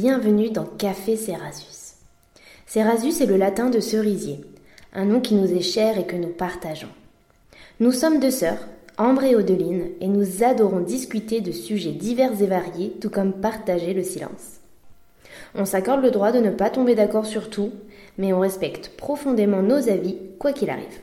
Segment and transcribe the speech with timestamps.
[0.00, 1.96] bienvenue dans Café Cerasus.
[2.68, 4.38] Cerasus est le latin de cerisier,
[4.94, 6.94] un nom qui nous est cher et que nous partageons.
[7.80, 8.60] Nous sommes deux sœurs,
[8.96, 13.92] Ambre et Odeline, et nous adorons discuter de sujets divers et variés, tout comme partager
[13.92, 14.60] le silence.
[15.56, 17.72] On s'accorde le droit de ne pas tomber d'accord sur tout,
[18.18, 21.00] mais on respecte profondément nos avis, quoi qu'il arrive.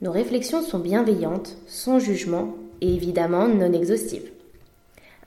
[0.00, 4.30] Nos réflexions sont bienveillantes, sans jugement et évidemment non exhaustives.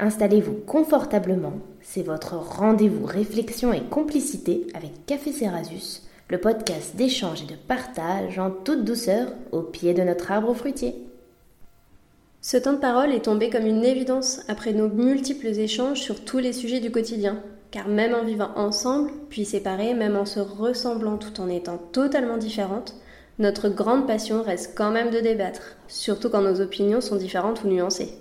[0.02, 7.46] Installez-vous confortablement, c'est votre rendez-vous réflexion et complicité avec Café Cerasus, le podcast d'échange et
[7.46, 10.96] de partage en toute douceur au pied de notre arbre fruitier.
[12.40, 16.38] Ce temps de parole est tombé comme une évidence après nos multiples échanges sur tous
[16.38, 21.18] les sujets du quotidien, car même en vivant ensemble, puis séparés, même en se ressemblant
[21.18, 22.96] tout en étant totalement différentes,
[23.38, 27.68] notre grande passion reste quand même de débattre, surtout quand nos opinions sont différentes ou
[27.68, 28.14] nuancées.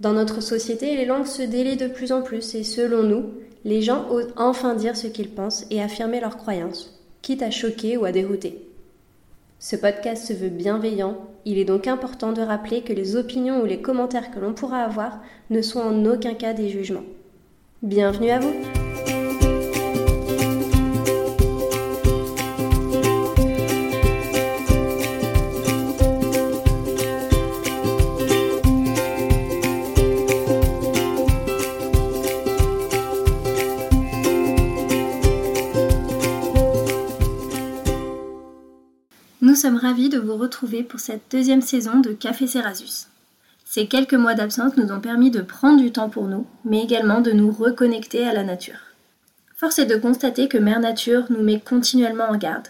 [0.00, 3.30] Dans notre société, les langues se délient de plus en plus et selon nous,
[3.64, 7.96] les gens osent enfin dire ce qu'ils pensent et affirmer leurs croyances, quitte à choquer
[7.96, 8.68] ou à dérouter.
[9.60, 13.66] Ce podcast se veut bienveillant, il est donc important de rappeler que les opinions ou
[13.66, 17.04] les commentaires que l'on pourra avoir ne sont en aucun cas des jugements.
[17.82, 18.52] Bienvenue à vous
[39.64, 43.06] sommes ravis de vous retrouver pour cette deuxième saison de Café Cerasus.
[43.64, 47.22] Ces quelques mois d'absence nous ont permis de prendre du temps pour nous, mais également
[47.22, 48.92] de nous reconnecter à la nature.
[49.56, 52.68] Force est de constater que Mère Nature nous met continuellement en garde,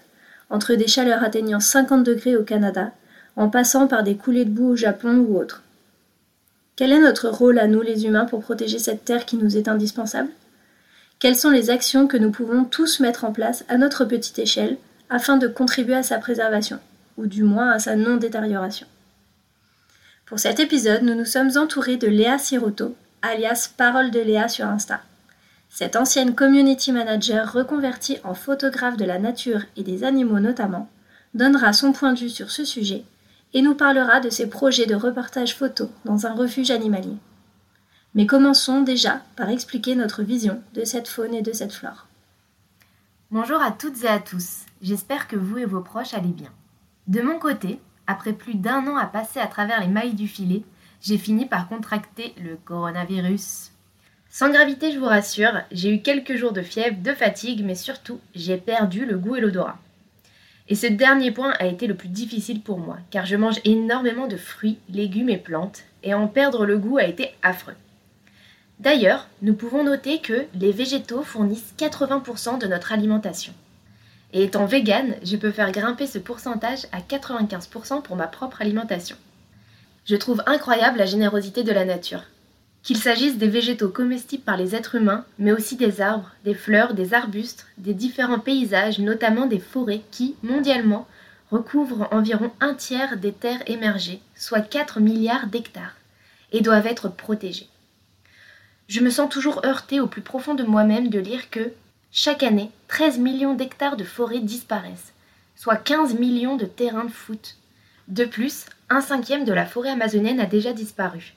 [0.50, 2.92] entre des chaleurs atteignant 50 degrés au Canada,
[3.34, 5.64] en passant par des coulées de boue au Japon ou autre.
[6.76, 9.66] Quel est notre rôle à nous les humains pour protéger cette terre qui nous est
[9.66, 10.28] indispensable?
[11.18, 14.76] Quelles sont les actions que nous pouvons tous mettre en place à notre petite échelle
[15.10, 16.78] afin de contribuer à sa préservation,
[17.16, 18.86] ou du moins à sa non-détérioration.
[20.26, 24.66] Pour cet épisode, nous nous sommes entourés de Léa Siroto, alias Parole de Léa sur
[24.66, 25.00] Insta.
[25.68, 30.88] Cette ancienne community manager reconvertie en photographe de la nature et des animaux notamment,
[31.34, 33.04] donnera son point de vue sur ce sujet
[33.52, 37.16] et nous parlera de ses projets de reportage photo dans un refuge animalier.
[38.14, 42.06] Mais commençons déjà par expliquer notre vision de cette faune et de cette flore.
[43.30, 44.66] Bonjour à toutes et à tous.
[44.84, 46.50] J'espère que vous et vos proches allez bien.
[47.06, 50.62] De mon côté, après plus d'un an à passer à travers les mailles du filet,
[51.00, 53.70] j'ai fini par contracter le coronavirus.
[54.28, 58.20] Sans gravité, je vous rassure, j'ai eu quelques jours de fièvre, de fatigue, mais surtout,
[58.34, 59.78] j'ai perdu le goût et l'odorat.
[60.68, 64.26] Et ce dernier point a été le plus difficile pour moi, car je mange énormément
[64.26, 67.76] de fruits, légumes et plantes, et en perdre le goût a été affreux.
[68.80, 73.54] D'ailleurs, nous pouvons noter que les végétaux fournissent 80% de notre alimentation.
[74.34, 79.16] Et étant végane, je peux faire grimper ce pourcentage à 95% pour ma propre alimentation.
[80.06, 82.24] Je trouve incroyable la générosité de la nature.
[82.82, 86.94] Qu'il s'agisse des végétaux comestibles par les êtres humains, mais aussi des arbres, des fleurs,
[86.94, 91.06] des arbustes, des différents paysages, notamment des forêts qui, mondialement,
[91.52, 95.94] recouvrent environ un tiers des terres émergées, soit 4 milliards d'hectares,
[96.52, 97.68] et doivent être protégés.
[98.88, 101.72] Je me sens toujours heurtée au plus profond de moi-même de lire que,
[102.16, 105.12] chaque année, 13 millions d'hectares de forêts disparaissent,
[105.56, 107.56] soit 15 millions de terrains de foot.
[108.06, 111.34] De plus, un cinquième de la forêt amazonienne a déjà disparu,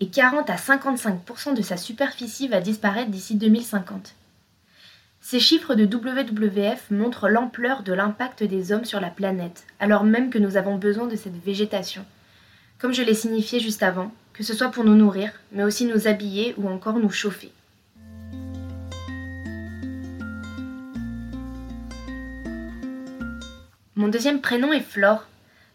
[0.00, 4.14] et 40 à 55% de sa superficie va disparaître d'ici 2050.
[5.20, 10.30] Ces chiffres de WWF montrent l'ampleur de l'impact des hommes sur la planète, alors même
[10.30, 12.02] que nous avons besoin de cette végétation.
[12.78, 16.08] Comme je l'ai signifié juste avant, que ce soit pour nous nourrir, mais aussi nous
[16.08, 17.52] habiller ou encore nous chauffer.
[23.96, 25.24] Mon deuxième prénom est Flore.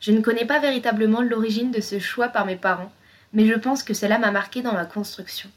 [0.01, 2.91] Je ne connais pas véritablement l'origine de ce choix par mes parents,
[3.31, 5.49] mais je pense que cela m'a marqué dans ma construction.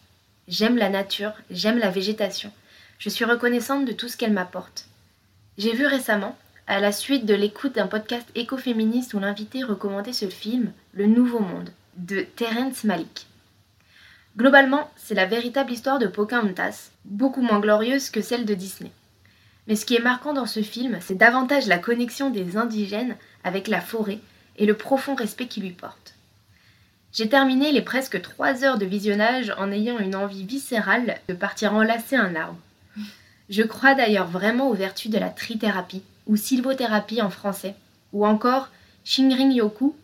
[0.46, 2.52] J'aime la nature, j'aime la végétation.
[2.98, 4.86] Je suis reconnaissante de tout ce qu'elle m'apporte.
[5.58, 6.38] J'ai vu récemment,
[6.68, 11.40] à la suite de l'écoute d'un podcast écoféministe où l'invité recommandait ce film, Le Nouveau
[11.40, 13.26] Monde, de Terence Malik.
[14.36, 18.92] Globalement, c'est la véritable histoire de Pocahontas, beaucoup moins glorieuse que celle de Disney.
[19.68, 23.68] Mais ce qui est marquant dans ce film, c'est davantage la connexion des indigènes avec
[23.68, 24.18] la forêt
[24.56, 26.14] et le profond respect qu'ils lui portent.
[27.12, 31.74] J'ai terminé les presque trois heures de visionnage en ayant une envie viscérale de partir
[31.74, 32.58] enlacer un arbre.
[33.50, 37.74] Je crois d'ailleurs vraiment aux vertus de la trithérapie, ou sylvothérapie en français,
[38.12, 38.70] ou encore
[39.04, 39.94] Shinrin Yoku,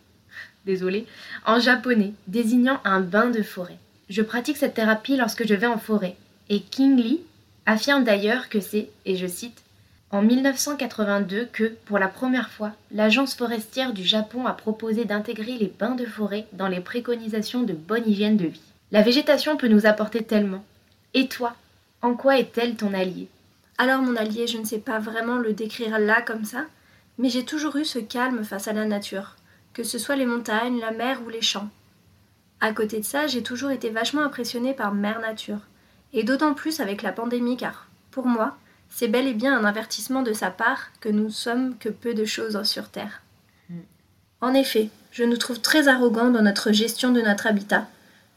[0.65, 1.07] désolé,
[1.45, 3.79] en japonais, désignant un bain de forêt.
[4.09, 6.15] Je pratique cette thérapie lorsque je vais en forêt,
[6.49, 7.21] et King Lee,
[7.65, 9.63] affirme d'ailleurs que c'est, et je cite,
[10.11, 15.71] en 1982 que, pour la première fois, l'Agence forestière du Japon a proposé d'intégrer les
[15.79, 18.61] bains de forêt dans les préconisations de bonne hygiène de vie.
[18.91, 20.65] La végétation peut nous apporter tellement.
[21.13, 21.55] Et toi,
[22.01, 23.27] en quoi est-elle ton allié?
[23.77, 26.65] Alors mon allié, je ne sais pas vraiment le décrire là comme ça,
[27.19, 29.35] mais j'ai toujours eu ce calme face à la nature,
[29.73, 31.69] que ce soit les montagnes, la mer ou les champs.
[32.61, 35.59] À côté de ça, j'ai toujours été vachement impressionnée par Mère Nature,
[36.13, 38.57] et d'autant plus avec la pandémie car, pour moi,
[38.89, 42.25] c'est bel et bien un avertissement de sa part que nous sommes que peu de
[42.25, 43.21] choses sur Terre.
[43.69, 43.79] Mm.
[44.41, 47.87] En effet, je nous trouve très arrogants dans notre gestion de notre habitat,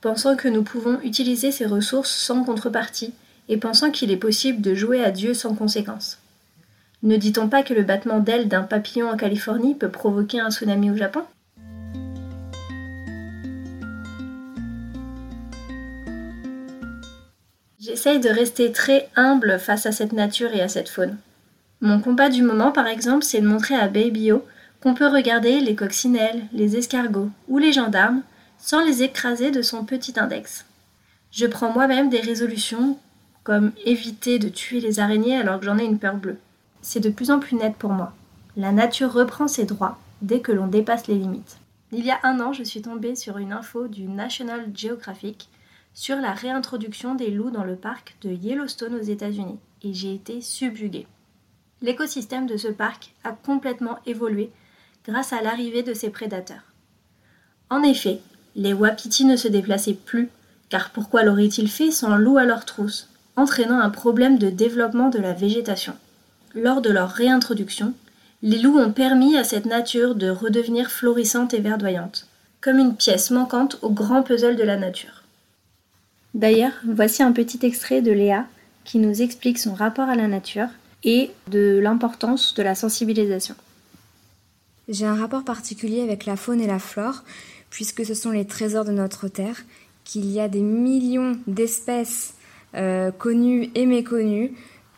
[0.01, 3.15] pensant que nous pouvons utiliser ces ressources sans contrepartie
[3.49, 6.19] et pensant qu'il est possible de jouer à Dieu sans conséquence.
[7.03, 10.91] Ne dit-on pas que le battement d'ailes d'un papillon en Californie peut provoquer un tsunami
[10.91, 11.23] au Japon?
[17.85, 21.19] J'essaye de rester très humble face à cette nature et à cette faune.
[21.81, 24.47] Mon combat du moment, par exemple, c'est de montrer à Babyo
[24.81, 28.23] qu'on peut regarder les coccinelles, les escargots ou les gendarmes
[28.57, 30.65] sans les écraser de son petit index.
[31.33, 33.01] Je prends moi-même des résolutions
[33.43, 36.39] comme éviter de tuer les araignées alors que j'en ai une peur bleue.
[36.83, 38.13] C'est de plus en plus net pour moi.
[38.57, 41.57] La nature reprend ses droits dès que l'on dépasse les limites.
[41.91, 45.49] Il y a un an, je suis tombée sur une info du National Geographic
[45.95, 50.41] sur la réintroduction des loups dans le parc de Yellowstone aux États-Unis et j'ai été
[50.41, 51.07] subjuguée.
[51.83, 54.51] L'écosystème de ce parc a complètement évolué
[55.05, 56.63] grâce à l'arrivée de ces prédateurs.
[57.71, 58.21] En effet,
[58.55, 60.29] les wapitis ne se déplaçaient plus,
[60.69, 65.19] car pourquoi l'auraient-ils fait sans loups à leur trousse, entraînant un problème de développement de
[65.19, 65.95] la végétation?
[66.55, 67.95] Lors de leur réintroduction,
[68.43, 72.27] les loups ont permis à cette nature de redevenir florissante et verdoyante,
[72.61, 75.22] comme une pièce manquante au grand puzzle de la nature.
[76.35, 78.47] D'ailleurs, voici un petit extrait de Léa
[78.85, 80.69] qui nous explique son rapport à la nature
[81.05, 83.55] et de l'importance de la sensibilisation.
[84.89, 87.23] J'ai un rapport particulier avec la faune et la flore,
[87.71, 89.63] puisque ce sont les trésors de notre Terre,
[90.05, 92.35] qu'il y a des millions d'espèces
[92.75, 94.53] euh, connues et méconnues,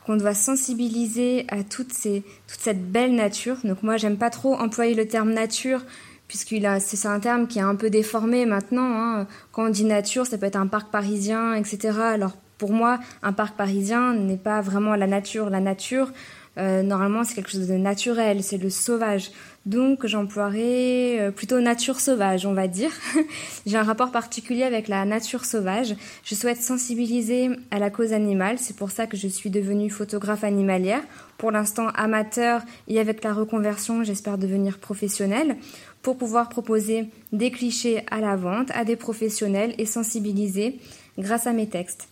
[0.07, 3.57] qu'on doit sensibiliser à toute, toute cette belle nature.
[3.65, 5.83] Donc moi, j'aime pas trop employer le terme nature,
[6.29, 9.01] puisqu'il a, c'est un terme qui est un peu déformé maintenant.
[9.01, 9.27] Hein.
[9.53, 11.99] Quand on dit nature, ça peut être un parc parisien, etc.
[12.01, 15.51] Alors pour moi, un parc parisien n'est pas vraiment la nature.
[15.51, 16.13] La nature,
[16.57, 19.31] euh, normalement, c'est quelque chose de naturel, c'est le sauvage.
[19.67, 22.91] Donc j'emploierai euh, plutôt nature sauvage, on va dire.
[23.67, 25.97] J'ai un rapport particulier avec la nature sauvage.
[26.23, 30.45] Je souhaite sensibiliser à la cause animale, c'est pour ça que je suis devenue photographe
[30.45, 31.03] animalière.
[31.39, 35.57] Pour l'instant amateur et avec la reconversion, j'espère devenir professionnelle
[36.03, 40.79] pour pouvoir proposer des clichés à la vente à des professionnels et sensibiliser
[41.19, 42.09] grâce à mes textes.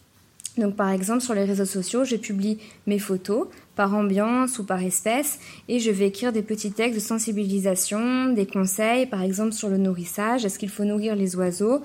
[0.58, 4.82] Donc par exemple sur les réseaux sociaux, je publie mes photos par ambiance ou par
[4.82, 5.38] espèce
[5.68, 9.78] et je vais écrire des petits textes de sensibilisation, des conseils par exemple sur le
[9.78, 11.80] nourrissage, est-ce qu'il faut nourrir les oiseaux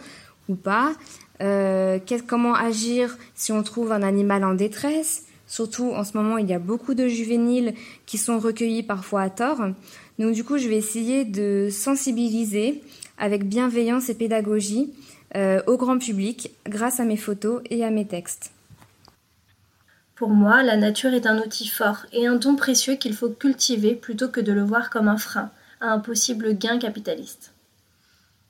[0.49, 0.93] ou pas,
[1.41, 6.49] euh, comment agir si on trouve un animal en détresse, surtout en ce moment il
[6.49, 7.73] y a beaucoup de juvéniles
[8.05, 9.61] qui sont recueillis parfois à tort.
[10.19, 12.81] Donc du coup je vais essayer de sensibiliser
[13.17, 14.91] avec bienveillance et pédagogie
[15.37, 18.51] euh, au grand public grâce à mes photos et à mes textes.
[20.17, 23.93] Pour moi, la nature est un outil fort et un don précieux qu'il faut cultiver
[23.93, 27.53] plutôt que de le voir comme un frein à un possible gain capitaliste.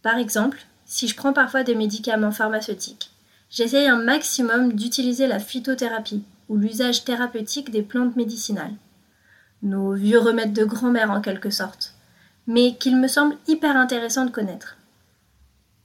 [0.02, 3.12] Par exemple, si je prends parfois des médicaments pharmaceutiques,
[3.50, 8.76] j'essaye un maximum d'utiliser la phytothérapie ou l'usage thérapeutique des plantes médicinales.
[9.62, 11.96] Nos vieux remèdes de grand-mère en quelque sorte,
[12.48, 14.78] mais qu'il me semble hyper intéressant de connaître.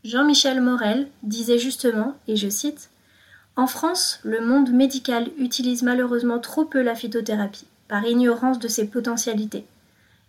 [0.04, 2.88] Jean-Michel Morel disait justement, et je cite,
[3.56, 8.86] en France, le monde médical utilise malheureusement trop peu la phytothérapie, par ignorance de ses
[8.86, 9.66] potentialités.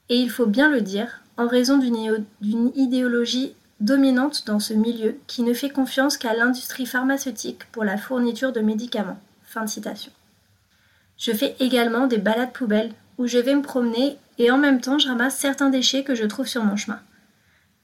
[0.09, 5.43] Et il faut bien le dire, en raison d'une idéologie dominante dans ce milieu qui
[5.43, 9.19] ne fait confiance qu'à l'industrie pharmaceutique pour la fourniture de médicaments.
[9.45, 10.11] Fin de citation.
[11.17, 14.99] Je fais également des balades poubelles où je vais me promener et en même temps
[14.99, 16.99] je ramasse certains déchets que je trouve sur mon chemin.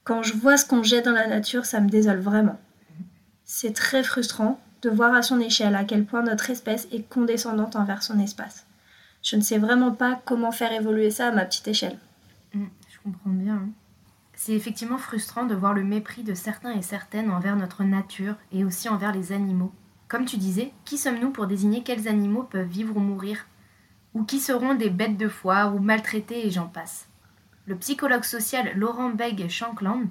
[0.04, 2.58] Quand je vois ce qu'on jette dans la nature, ça me désole vraiment.
[3.44, 7.76] C'est très frustrant de voir à son échelle à quel point notre espèce est condescendante
[7.76, 8.66] envers son espace.
[9.22, 11.98] Je ne sais vraiment pas comment faire évoluer ça à ma petite échelle.
[12.54, 13.56] Mm, je comprends bien.
[13.56, 13.68] Hein.
[14.34, 18.64] C'est effectivement frustrant de voir le mépris de certains et certaines envers notre nature et
[18.64, 19.72] aussi envers les animaux.
[20.08, 23.46] Comme tu disais, qui sommes-nous pour désigner quels animaux peuvent vivre ou mourir?
[24.14, 27.06] Ou qui seront des bêtes de foire ou maltraités et j'en passe?
[27.66, 30.06] Le psychologue social Laurent Beg Shankland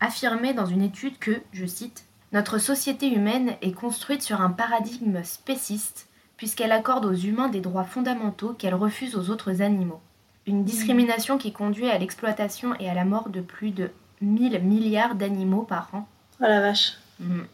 [0.00, 5.24] affirmait dans une étude que, je cite, notre société humaine est construite sur un paradigme
[5.24, 10.02] spéciste puisqu'elle accorde aux humains des droits fondamentaux qu'elle refuse aux autres animaux.
[10.46, 13.88] Une discrimination qui conduit à l'exploitation et à la mort de plus de
[14.20, 16.06] 1000 milliards d'animaux par an.
[16.38, 16.98] Oh la vache.
[17.20, 17.44] Mm.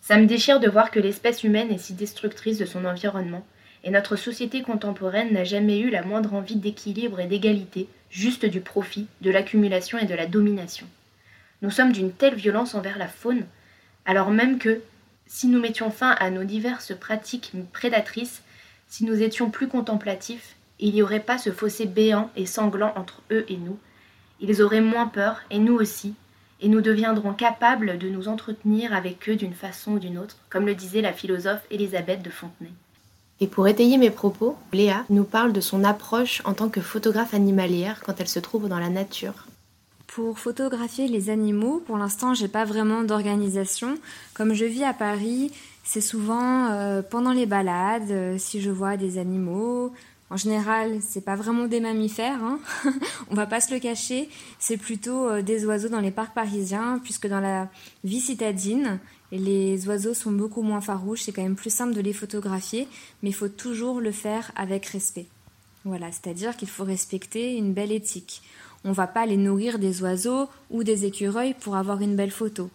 [0.00, 3.46] Ça me déchire de voir que l'espèce humaine est si destructrice de son environnement,
[3.84, 8.60] et notre société contemporaine n'a jamais eu la moindre envie d'équilibre et d'égalité, juste du
[8.60, 10.86] profit, de l'accumulation et de la domination.
[11.60, 13.44] Nous sommes d'une telle violence envers la faune,
[14.06, 14.80] alors même que,
[15.26, 18.42] si nous mettions fin à nos diverses pratiques prédatrices,
[18.88, 23.22] si nous étions plus contemplatifs, il n'y aurait pas ce fossé béant et sanglant entre
[23.30, 23.78] eux et nous.
[24.40, 26.14] Ils auraient moins peur, et nous aussi,
[26.60, 30.66] et nous deviendrons capables de nous entretenir avec eux d'une façon ou d'une autre, comme
[30.66, 32.72] le disait la philosophe Élisabeth de Fontenay.
[33.44, 37.34] Et pour étayer mes propos, Léa nous parle de son approche en tant que photographe
[37.34, 39.34] animalière quand elle se trouve dans la nature.
[40.06, 43.96] Pour photographier les animaux, pour l'instant, j'ai pas vraiment d'organisation.
[44.32, 48.96] Comme je vis à Paris, c'est souvent euh, pendant les balades, euh, si je vois
[48.96, 49.92] des animaux,
[50.30, 52.58] en général, c'est pas vraiment des mammifères, hein
[53.30, 56.98] on va pas se le cacher, c'est plutôt euh, des oiseaux dans les parcs parisiens,
[57.04, 57.68] puisque dans la
[58.04, 59.00] vie citadine,
[59.32, 62.88] les oiseaux sont beaucoup moins farouches, c'est quand même plus simple de les photographier,
[63.22, 65.26] mais il faut toujours le faire avec respect.
[65.84, 68.42] Voilà, c'est-à-dire qu'il faut respecter une belle éthique.
[68.84, 72.70] On va pas les nourrir des oiseaux ou des écureuils pour avoir une belle photo.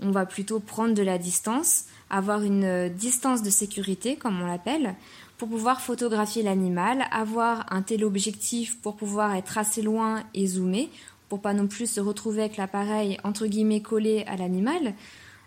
[0.00, 4.46] On va plutôt prendre de la distance, avoir une euh, distance de sécurité, comme on
[4.46, 4.94] l'appelle,
[5.38, 10.90] pour pouvoir photographier l'animal, avoir un tel objectif pour pouvoir être assez loin et zoomer,
[11.28, 14.94] pour pas non plus se retrouver avec l'appareil entre guillemets collé à l'animal.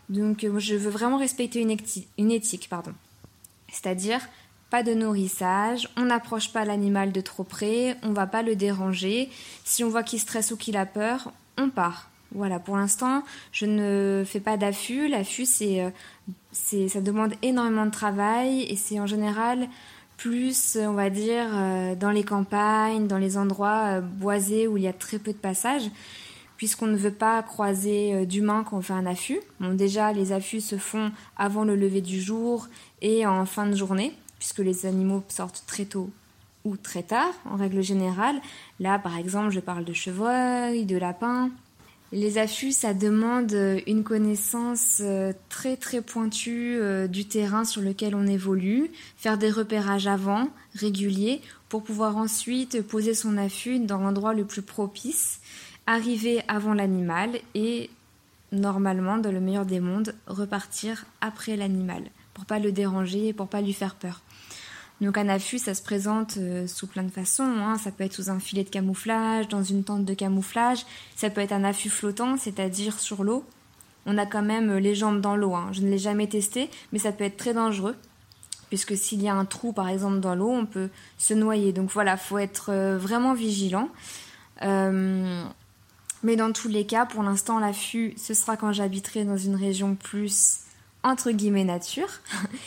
[0.10, 2.94] Donc euh, je veux vraiment respecter une, éthique, pardon.
[3.72, 4.22] C'est-à-dire
[4.70, 9.30] pas de nourrissage, on n'approche pas l'animal de trop près, on va pas le déranger.
[9.64, 12.10] Si on voit qu'il stresse ou qu'il a peur, on part.
[12.34, 13.24] Voilà, pour l'instant,
[13.54, 15.08] je ne fais pas d'affût.
[15.08, 19.70] L'affût, c'est, euh, ça demande énormément de travail et c'est en général
[20.18, 24.88] plus, on va dire, euh, dans les campagnes, dans les endroits boisés où il y
[24.88, 25.90] a très peu de passages,
[26.58, 29.40] puisqu'on ne veut pas croiser d'humains quand on fait un affût.
[29.60, 32.68] Bon, déjà, les affûts se font avant le lever du jour
[33.02, 36.10] et en fin de journée, puisque les animaux sortent très tôt
[36.68, 38.36] ou très tard, en règle générale.
[38.80, 41.50] Là, par exemple, je parle de chevreuils, de lapins.
[42.14, 47.82] Les affûts, ça demande euh, une connaissance euh, très très pointue euh, du terrain sur
[47.82, 53.98] lequel on évolue, faire des repérages avant, réguliers, pour pouvoir ensuite poser son affût dans
[53.98, 55.42] l'endroit le plus propice,
[55.88, 57.90] arriver avant l'animal et
[58.52, 62.04] normalement, dans le meilleur des mondes, repartir après l'animal,
[62.34, 64.22] pour pas le déranger et pour pas lui faire peur.
[65.00, 67.44] Donc un affût, ça se présente euh, sous plein de façons.
[67.44, 67.78] Hein.
[67.78, 70.86] Ça peut être sous un filet de camouflage, dans une tente de camouflage.
[71.16, 73.46] Ça peut être un affût flottant, c'est-à-dire sur l'eau.
[74.08, 75.54] On a quand même euh, les jambes dans l'eau.
[75.54, 75.70] Hein.
[75.72, 77.96] Je ne l'ai jamais testé, mais ça peut être très dangereux.
[78.70, 81.74] Puisque s'il y a un trou, par exemple, dans l'eau, on peut se noyer.
[81.74, 83.90] Donc voilà, faut être euh, vraiment vigilant.
[86.28, 89.96] Mais dans tous les cas, pour l'instant, l'affût, ce sera quand j'habiterai dans une région
[89.96, 90.58] plus
[91.02, 92.10] entre guillemets nature.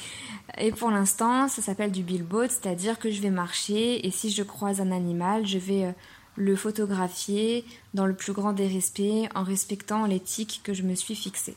[0.57, 4.43] Et pour l'instant, ça s'appelle du billboard, c'est-à-dire que je vais marcher et si je
[4.43, 5.93] croise un animal, je vais euh,
[6.37, 11.15] le photographier dans le plus grand des respects en respectant l'éthique que je me suis
[11.15, 11.57] fixée.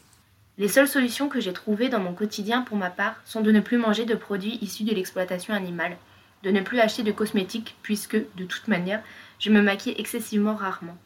[0.58, 3.62] Les seules solutions que j'ai trouvées dans mon quotidien pour ma part sont de ne
[3.62, 5.98] plus manger de produits issus de l'exploitation animale,
[6.44, 9.02] de ne plus acheter de cosmétiques puisque, de toute manière,
[9.40, 10.98] je me maquille excessivement rarement,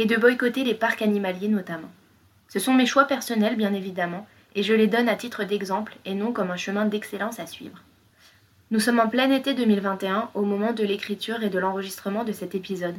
[0.00, 1.90] et de boycotter les parcs animaliers notamment.
[2.48, 6.14] Ce sont mes choix personnels bien évidemment, et je les donne à titre d'exemple et
[6.14, 7.82] non comme un chemin d'excellence à suivre.
[8.70, 12.54] Nous sommes en plein été 2021 au moment de l'écriture et de l'enregistrement de cet
[12.54, 12.94] épisode,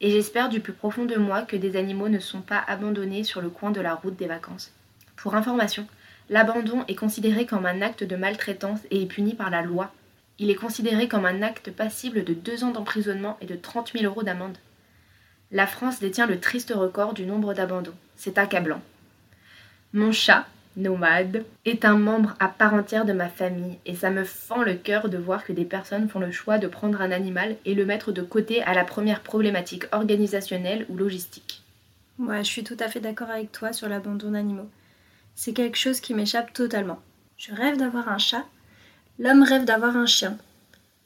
[0.00, 3.40] et j'espère du plus profond de moi que des animaux ne sont pas abandonnés sur
[3.40, 4.72] le coin de la route des vacances.
[5.14, 5.86] Pour information,
[6.30, 9.92] l'abandon est considéré comme un acte de maltraitance et est puni par la loi.
[10.40, 14.04] Il est considéré comme un acte passible de deux ans d'emprisonnement et de 30 000
[14.04, 14.58] euros d'amende.
[15.52, 17.94] La France détient le triste record du nombre d'abandons.
[18.16, 18.80] C'est accablant.
[19.92, 24.22] Mon chat, nomade, est un membre à part entière de ma famille et ça me
[24.22, 27.56] fend le cœur de voir que des personnes font le choix de prendre un animal
[27.64, 31.62] et le mettre de côté à la première problématique organisationnelle ou logistique.
[32.20, 34.68] Ouais, je suis tout à fait d'accord avec toi sur l'abandon d'animaux.
[35.34, 37.00] C'est quelque chose qui m'échappe totalement.
[37.36, 38.44] Je rêve d'avoir un chat,
[39.18, 40.36] l'homme rêve d'avoir un chien.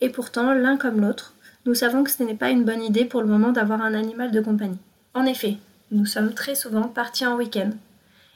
[0.00, 1.33] Et pourtant, l'un comme l'autre,
[1.66, 4.30] nous savons que ce n'est pas une bonne idée pour le moment d'avoir un animal
[4.30, 4.78] de compagnie.
[5.14, 5.56] En effet,
[5.90, 7.70] nous sommes très souvent partis en week-end,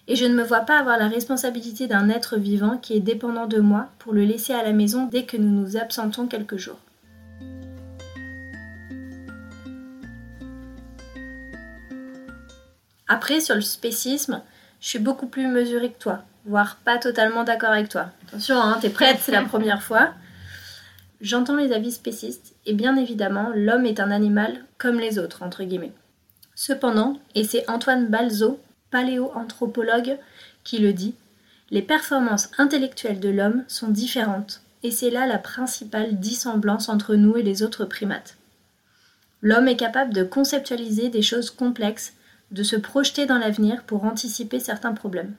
[0.06, 3.46] et je ne me vois pas avoir la responsabilité d'un être vivant qui est dépendant
[3.46, 6.78] de moi pour le laisser à la maison dès que nous nous absentons quelques jours.
[13.10, 14.42] Après, sur le spécisme,
[14.80, 18.06] je suis beaucoup plus mesurée que toi, voire pas totalement d'accord avec toi.
[18.28, 20.10] Attention, hein, t'es prête, c'est la première fois.
[21.20, 25.64] J'entends les avis spécistes, et bien évidemment, l'homme est un animal comme les autres, entre
[25.64, 25.92] guillemets.
[26.54, 28.60] Cependant, et c'est Antoine Balzo,
[28.90, 30.18] paléoanthropologue,
[30.64, 31.14] qui le dit,
[31.70, 37.36] les performances intellectuelles de l'homme sont différentes, et c'est là la principale dissemblance entre nous
[37.36, 38.36] et les autres primates.
[39.42, 42.14] L'homme est capable de conceptualiser des choses complexes,
[42.50, 45.34] de se projeter dans l'avenir pour anticiper certains problèmes.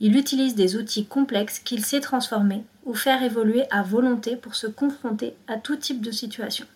[0.00, 4.66] Il utilise des outils complexes qu'il sait transformer ou faire évoluer à volonté pour se
[4.66, 6.66] confronter à tout type de situation.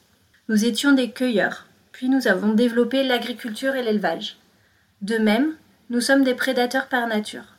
[0.49, 4.39] Nous étions des cueilleurs, puis nous avons développé l'agriculture et l'élevage.
[5.03, 5.55] De même,
[5.91, 7.57] nous sommes des prédateurs par nature.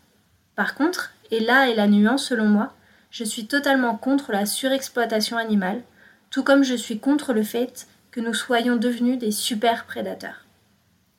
[0.56, 2.74] Par contre, et là est la nuance selon moi,
[3.12, 5.82] je suis totalement contre la surexploitation animale,
[6.30, 10.46] tout comme je suis contre le fait que nous soyons devenus des super prédateurs.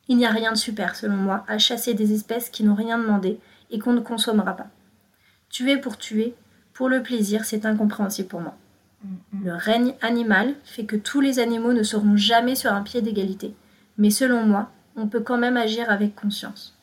[0.09, 2.99] Il n'y a rien de super, selon moi, à chasser des espèces qui n'ont rien
[2.99, 3.39] demandé
[3.71, 4.69] et qu'on ne consommera pas.
[5.49, 6.35] Tuer pour tuer,
[6.73, 8.57] pour le plaisir, c'est incompréhensible pour moi.
[9.43, 13.55] Le règne animal fait que tous les animaux ne seront jamais sur un pied d'égalité,
[13.97, 16.77] mais selon moi, on peut quand même agir avec conscience.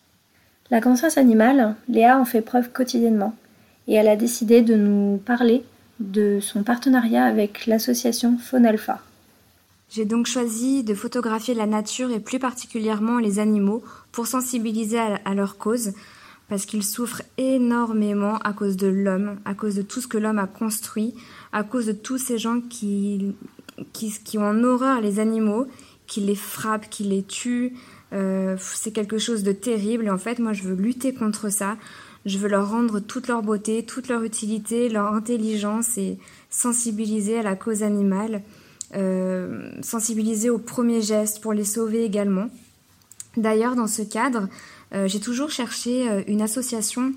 [0.69, 3.35] La conscience animale, Léa en fait preuve quotidiennement,
[3.87, 5.63] et elle a décidé de nous parler
[5.99, 8.99] de son partenariat avec l'association Faune Alpha.
[9.89, 15.33] J'ai donc choisi de photographier la nature et plus particulièrement les animaux pour sensibiliser à
[15.33, 15.93] leur cause,
[16.49, 20.39] parce qu'ils souffrent énormément à cause de l'homme, à cause de tout ce que l'homme
[20.39, 21.13] a construit,
[21.51, 23.35] à cause de tous ces gens qui,
[23.93, 25.67] qui, ont en horreur les animaux,
[26.05, 27.73] qui les frappent, qui les tuent.
[28.13, 31.77] Euh, c'est quelque chose de terrible et en fait moi je veux lutter contre ça.
[32.25, 36.17] Je veux leur rendre toute leur beauté, toute leur utilité, leur intelligence et
[36.49, 38.41] sensibiliser à la cause animale,
[38.95, 42.49] euh, sensibiliser aux premiers gestes pour les sauver également.
[43.37, 44.49] D'ailleurs, dans ce cadre,
[44.91, 47.13] j'ai toujours cherché euh, une association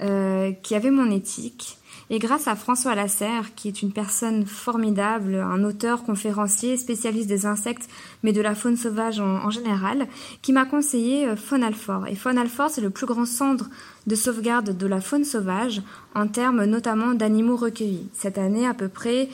[0.00, 1.76] euh, qui avait mon éthique.
[2.08, 7.46] Et grâce à François Lasserre, qui est une personne formidable, un auteur, conférencier, spécialiste des
[7.46, 7.88] insectes,
[8.24, 10.08] mais de la faune sauvage en, général,
[10.42, 12.08] qui m'a conseillé Faune Alfort.
[12.08, 13.70] Et Faune Alfort, c'est le plus grand centre
[14.08, 15.82] de sauvegarde de la faune sauvage,
[16.16, 18.08] en termes notamment d'animaux recueillis.
[18.12, 19.28] Cette année, à peu près,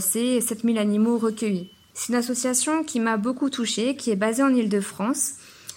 [0.00, 1.70] c'est 7000 animaux recueillis.
[1.94, 5.34] C'est une association qui m'a beaucoup touchée, qui est basée en Ile-de-France,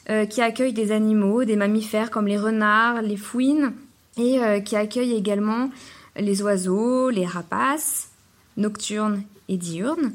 [0.10, 3.74] euh, qui accueille des animaux, des mammifères comme les renards, les fouines,
[4.18, 5.70] et euh, qui accueille également
[6.16, 8.10] les oiseaux, les rapaces,
[8.58, 10.14] nocturnes et diurnes.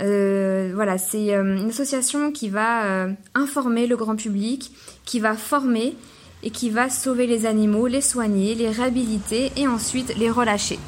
[0.00, 4.72] Euh, voilà, c'est une association qui va informer le grand public,
[5.04, 5.94] qui va former
[6.42, 10.78] et qui va sauver les animaux, les soigner, les réhabiliter et ensuite les relâcher.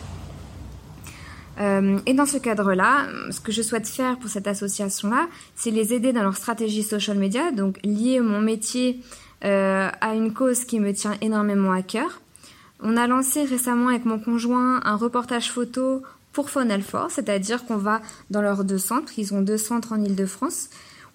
[1.61, 5.92] Euh, et dans ce cadre-là, ce que je souhaite faire pour cette association-là, c'est les
[5.92, 9.01] aider dans leur stratégie social media, donc lier mon métier
[9.44, 12.21] euh, à une cause qui me tient énormément à cœur.
[12.81, 18.01] On a lancé récemment avec mon conjoint un reportage photo pour Alfort, c'est-à-dire qu'on va
[18.31, 20.68] dans leurs deux centres, ils ont deux centres en Ile-de-France.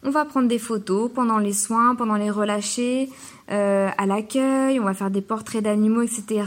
[0.06, 3.10] On va prendre des photos pendant les soins, pendant les relâchés,
[3.50, 6.44] euh, à l'accueil, on va faire des portraits d'animaux, etc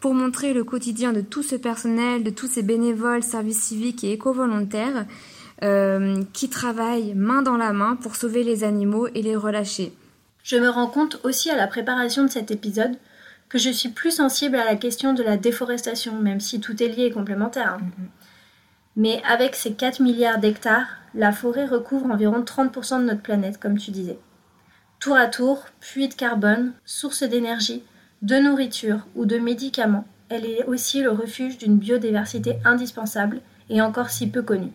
[0.00, 4.12] pour montrer le quotidien de tout ce personnel, de tous ces bénévoles, services civiques et
[4.12, 5.06] éco-volontaires
[5.64, 9.92] euh, qui travaillent main dans la main pour sauver les animaux et les relâcher.
[10.44, 12.96] Je me rends compte aussi à la préparation de cet épisode
[13.48, 16.88] que je suis plus sensible à la question de la déforestation, même si tout est
[16.88, 17.74] lié et complémentaire.
[17.74, 17.80] Hein.
[17.82, 18.06] Mm-hmm.
[18.96, 23.78] Mais avec ces 4 milliards d'hectares, la forêt recouvre environ 30% de notre planète, comme
[23.78, 24.18] tu disais.
[25.00, 27.84] Tour à tour, puits de carbone, source d'énergie,
[28.22, 34.10] de nourriture ou de médicaments, elle est aussi le refuge d'une biodiversité indispensable et encore
[34.10, 34.72] si peu connue.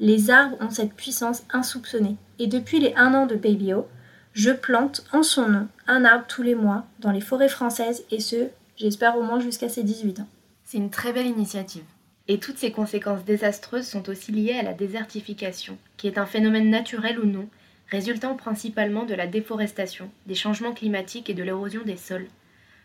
[0.00, 3.86] Les arbres ont cette puissance insoupçonnée et depuis les un an de Babyo,
[4.32, 8.18] je plante en son nom un arbre tous les mois dans les forêts françaises et
[8.18, 10.28] ce, j'espère au moins jusqu'à ses 18 ans.
[10.64, 11.84] C'est une très belle initiative.
[12.26, 16.70] Et toutes ces conséquences désastreuses sont aussi liées à la désertification, qui est un phénomène
[16.70, 17.46] naturel ou non,
[17.90, 22.26] résultant principalement de la déforestation, des changements climatiques et de l'érosion des sols,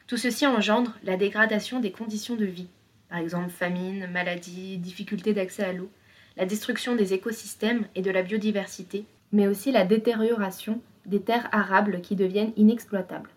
[0.10, 2.65] tout ceci engendre la dégradation des conditions de vie,
[3.10, 5.91] par exemple famine, maladie, difficulté d'accès à l'eau,
[6.36, 12.02] la destruction des écosystèmes et de la biodiversité, mais aussi la détérioration des terres arables
[12.02, 13.30] qui deviennent inexploitables.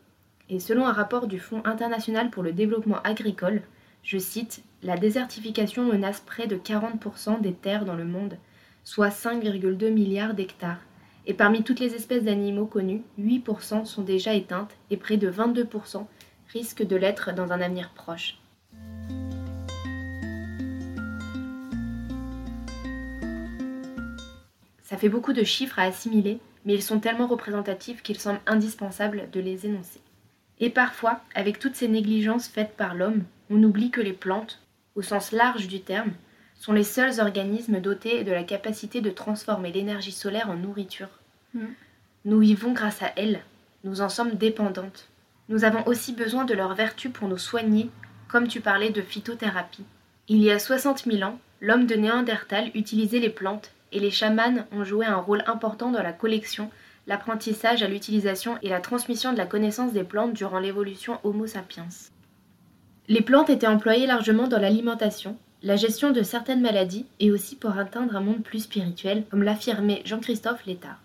[0.48, 3.60] Et selon un rapport du Fonds international pour le développement agricole,
[4.02, 8.38] je cite, La désertification menace près de 40% des terres dans le monde,
[8.82, 10.80] soit 5,2 milliards d'hectares.
[11.26, 16.06] Et parmi toutes les espèces d'animaux connues, 8% sont déjà éteintes et près de 22%
[16.52, 18.38] risque de l'être dans un avenir proche.
[24.82, 29.30] Ça fait beaucoup de chiffres à assimiler, mais ils sont tellement représentatifs qu'il semble indispensable
[29.32, 30.00] de les énoncer.
[30.60, 34.60] Et parfois, avec toutes ces négligences faites par l'homme, on oublie que les plantes,
[34.94, 36.12] au sens large du terme,
[36.56, 41.08] sont les seuls organismes dotés de la capacité de transformer l'énergie solaire en nourriture.
[41.54, 41.66] Mm.
[42.26, 43.40] Nous vivons grâce à elles,
[43.84, 45.08] nous en sommes dépendantes.
[45.48, 47.90] Nous avons aussi besoin de leurs vertus pour nous soigner,
[48.28, 49.84] comme tu parlais de phytothérapie.
[50.28, 54.66] Il y a 60 000 ans, l'homme de Néandertal utilisait les plantes et les chamans
[54.72, 56.70] ont joué un rôle important dans la collection,
[57.06, 61.88] l'apprentissage à l'utilisation et la transmission de la connaissance des plantes durant l'évolution Homo sapiens.
[63.08, 67.76] Les plantes étaient employées largement dans l'alimentation, la gestion de certaines maladies et aussi pour
[67.76, 71.00] atteindre un monde plus spirituel, comme l'affirmait Jean-Christophe Létard.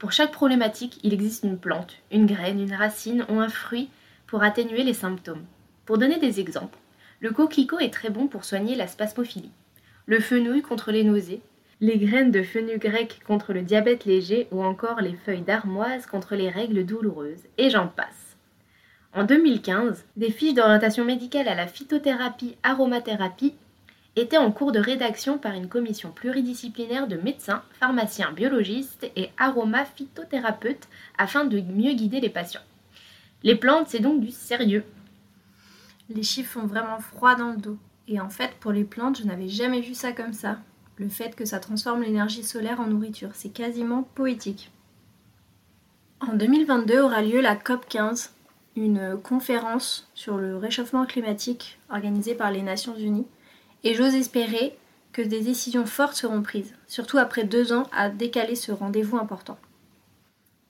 [0.00, 3.90] Pour chaque problématique, il existe une plante, une graine, une racine ou un fruit
[4.26, 5.44] pour atténuer les symptômes.
[5.84, 6.78] Pour donner des exemples,
[7.20, 9.50] le coquelicot est très bon pour soigner la spasmophilie,
[10.06, 11.42] le fenouil contre les nausées,
[11.82, 16.34] les graines de fenouil grec contre le diabète léger ou encore les feuilles d'armoise contre
[16.34, 18.38] les règles douloureuses, et j'en passe.
[19.12, 23.54] En 2015, des fiches d'orientation médicale à la phytothérapie aromathérapie
[24.16, 30.88] étaient en cours de rédaction par une commission pluridisciplinaire de médecins, pharmaciens, biologistes et aromaphytothérapeutes
[31.16, 32.60] afin de mieux guider les patients.
[33.42, 34.84] Les plantes, c'est donc du sérieux.
[36.08, 37.78] Les chiffres font vraiment froid dans le dos.
[38.08, 40.58] Et en fait, pour les plantes, je n'avais jamais vu ça comme ça.
[40.96, 44.70] Le fait que ça transforme l'énergie solaire en nourriture, c'est quasiment poétique.
[46.20, 48.34] En 2022 aura lieu la COP 15,
[48.76, 53.26] une conférence sur le réchauffement climatique organisée par les Nations Unies
[53.84, 54.76] et j'ose espérer
[55.12, 59.58] que des décisions fortes seront prises, surtout après deux ans à décaler ce rendez-vous important.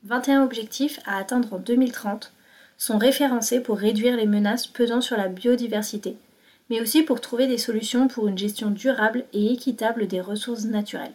[0.04, 2.32] 21 objectifs à atteindre en 2030
[2.78, 6.16] sont référencés pour réduire les menaces pesant sur la biodiversité,
[6.70, 11.12] mais aussi pour trouver des solutions pour une gestion durable et équitable des ressources naturelles.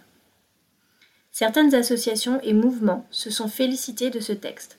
[1.32, 4.78] Certaines associations et mouvements se sont félicités de ce texte,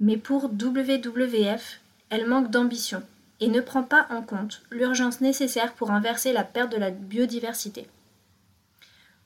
[0.00, 3.02] mais pour WWF, elle manque d'ambition
[3.40, 7.88] et ne prend pas en compte l'urgence nécessaire pour inverser la perte de la biodiversité.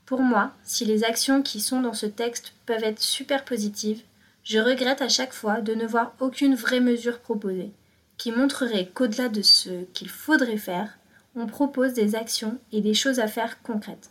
[0.07, 4.03] Pour moi, si les actions qui sont dans ce texte peuvent être super positives,
[4.43, 7.73] je regrette à chaque fois de ne voir aucune vraie mesure proposée,
[8.17, 10.99] qui montrerait qu'au-delà de ce qu'il faudrait faire,
[11.37, 14.11] on propose des actions et des choses à faire concrètes.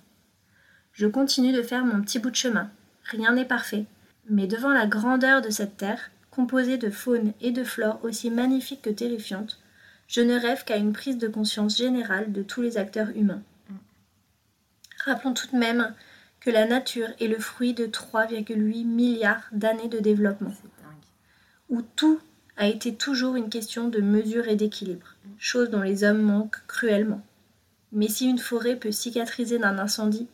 [0.94, 2.70] Je continue de faire mon petit bout de chemin.
[3.04, 3.86] Rien n'est parfait,
[4.30, 8.84] mais devant la grandeur de cette terre, composée de faune et de flore aussi magnifiques
[8.84, 9.60] que terrifiantes,
[10.08, 13.42] je ne rêve qu'à une prise de conscience générale de tous les acteurs humains.
[15.06, 15.94] Rappelons tout de même
[16.40, 20.54] que la nature est le fruit de 3,8 milliards d'années de développement,
[21.70, 22.20] où tout
[22.56, 27.22] a été toujours une question de mesure et d'équilibre, chose dont les hommes manquent cruellement.
[27.92, 30.28] Mais si une forêt peut cicatriser d'un incendie,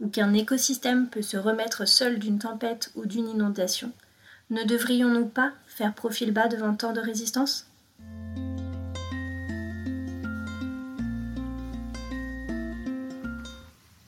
[0.00, 3.92] ou qu'un écosystème peut se remettre seul d'une tempête ou d'une inondation,
[4.50, 7.69] ne devrions-nous pas faire profil bas devant tant de résistance?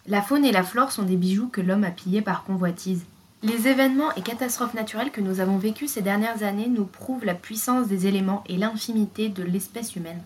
[0.07, 3.05] La faune et la flore sont des bijoux que l'homme a pillés par convoitise.
[3.45, 7.35] Les événements et catastrophes naturelles que nous avons vécus ces dernières années nous prouvent la
[7.35, 10.23] puissance des éléments et l'infimité de l'espèce humaine.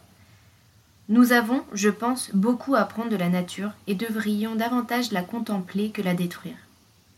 [1.09, 5.91] Nous avons, je pense, beaucoup à apprendre de la nature et devrions davantage la contempler
[5.91, 6.57] que la détruire.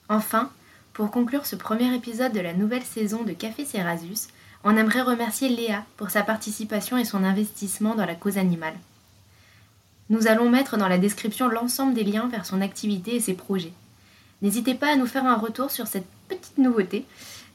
[0.08, 0.50] Enfin,
[0.92, 4.28] pour conclure ce premier épisode de la nouvelle saison de Café Cerasus,
[4.64, 8.74] on aimerait remercier Léa pour sa participation et son investissement dans la cause animale.
[10.10, 13.72] Nous allons mettre dans la description l'ensemble des liens vers son activité et ses projets.
[14.40, 17.04] N'hésitez pas à nous faire un retour sur cette petite nouveauté,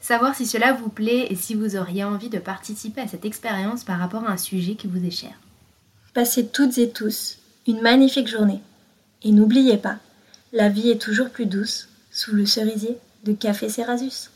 [0.00, 3.84] savoir si cela vous plaît et si vous auriez envie de participer à cette expérience
[3.84, 5.32] par rapport à un sujet qui vous est cher.
[6.12, 8.60] Passez toutes et tous une magnifique journée.
[9.22, 9.96] Et n'oubliez pas,
[10.52, 14.30] la vie est toujours plus douce sous le cerisier de Café Cerasus.